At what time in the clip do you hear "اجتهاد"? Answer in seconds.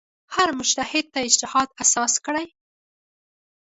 1.27-1.69